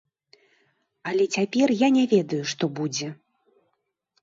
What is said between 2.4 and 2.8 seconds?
што